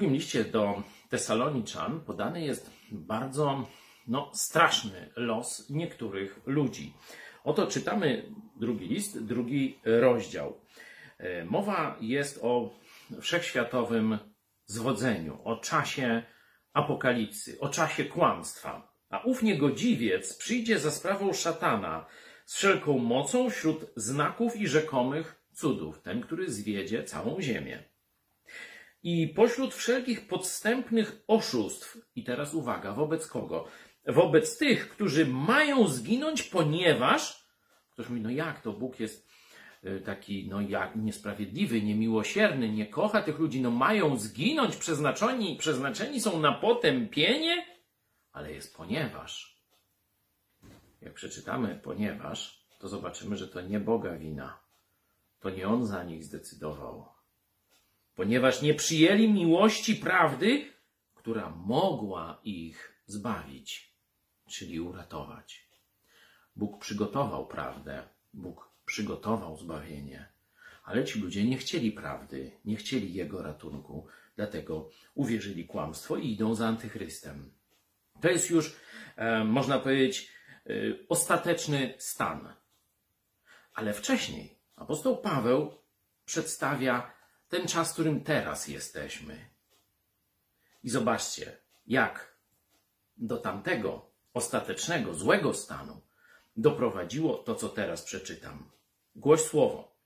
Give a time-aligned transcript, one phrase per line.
[0.00, 3.66] drugim liście do Tesaloniczan podany jest bardzo
[4.06, 6.94] no, straszny los niektórych ludzi.
[7.44, 10.60] Oto czytamy drugi list, drugi rozdział.
[11.18, 12.70] E, mowa jest o
[13.20, 14.18] wszechświatowym
[14.66, 16.22] zwodzeniu, o czasie
[16.72, 18.92] apokalipsy, o czasie kłamstwa.
[19.10, 22.06] A ów niegodziwiec przyjdzie za sprawą szatana
[22.44, 27.89] z wszelką mocą wśród znaków i rzekomych cudów, ten, który zwiedzie całą ziemię.
[29.02, 33.68] I pośród wszelkich podstępnych oszustw, i teraz uwaga, wobec kogo?
[34.06, 37.40] Wobec tych, którzy mają zginąć, ponieważ
[37.90, 39.28] ktoś mówi, no jak to Bóg jest
[39.84, 46.20] y, taki, no jak niesprawiedliwy, niemiłosierny, nie kocha tych ludzi, no mają zginąć, przeznaczeni, przeznaczeni
[46.20, 47.66] są na potępienie,
[48.32, 49.60] ale jest ponieważ.
[51.00, 54.60] Jak przeczytamy ponieważ, to zobaczymy, że to nie Boga wina.
[55.40, 57.19] To nie On za nich zdecydował.
[58.20, 60.72] Ponieważ nie przyjęli miłości prawdy,
[61.14, 63.94] która mogła ich zbawić,
[64.48, 65.68] czyli uratować.
[66.56, 70.32] Bóg przygotował prawdę, Bóg przygotował zbawienie,
[70.84, 76.54] ale ci ludzie nie chcieli prawdy, nie chcieli Jego ratunku, dlatego uwierzyli kłamstwo i idą
[76.54, 77.52] za antychrystem.
[78.20, 78.76] To jest już,
[79.16, 80.32] e, można powiedzieć,
[80.66, 80.70] e,
[81.08, 82.54] ostateczny stan.
[83.74, 85.74] Ale wcześniej apostoł Paweł
[86.24, 87.19] przedstawia
[87.50, 89.48] ten czas, w którym teraz jesteśmy.
[90.82, 92.36] I zobaczcie, jak
[93.16, 96.00] do tamtego ostatecznego, złego stanu
[96.56, 98.70] doprowadziło to, co teraz przeczytam.
[99.14, 99.96] Głoś słowo,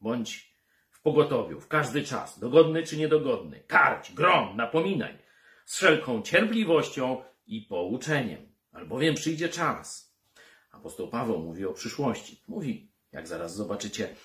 [0.00, 0.54] bądź
[0.90, 5.18] w pogotowiu, w każdy czas, dogodny czy niedogodny, karć, grom, napominaj,
[5.66, 10.14] z wszelką cierpliwością i pouczeniem, albowiem przyjdzie czas.
[10.70, 12.42] Apostoł Paweł mówi o przyszłości.
[12.48, 14.16] Mówi, jak zaraz zobaczycie,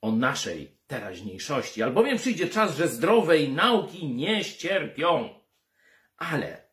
[0.00, 5.34] o naszej teraźniejszości, albowiem przyjdzie czas, że zdrowej nauki nie ścierpią.
[6.16, 6.68] Ale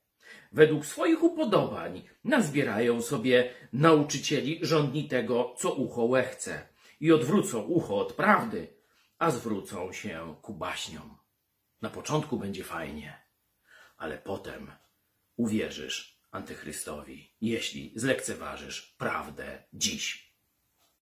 [0.52, 6.68] według swoich upodobań nazbierają sobie nauczycieli rządnitego, co ucho łechce
[7.00, 8.68] i odwrócą ucho od prawdy,
[9.18, 11.18] a zwrócą się ku baśniom.
[11.82, 13.22] Na początku będzie fajnie,
[13.98, 14.72] ale potem
[15.36, 20.29] uwierzysz antychrystowi, jeśli zlekceważysz prawdę dziś.